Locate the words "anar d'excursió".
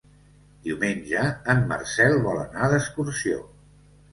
2.47-3.39